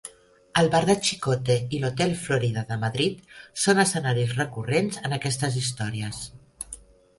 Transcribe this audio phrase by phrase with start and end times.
[0.59, 6.27] El bar de Chicote i l'hotel Florida de Madrid són escenaris recurrents en aquestes històries.